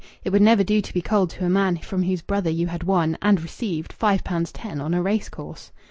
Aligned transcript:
It 0.23 0.31
would 0.31 0.41
never 0.41 0.63
do 0.63 0.81
to 0.81 0.93
be 0.95 1.01
cold 1.03 1.29
to 1.29 1.45
a 1.45 1.49
man 1.51 1.77
from 1.77 2.01
whose 2.01 2.23
brother 2.23 2.49
you 2.49 2.65
had 2.65 2.81
won 2.85 3.19
and 3.21 3.39
received 3.39 3.93
five 3.93 4.23
pounds 4.23 4.51
ten 4.51 4.81
on 4.81 4.95
a 4.95 5.01
racecourse. 5.03 5.71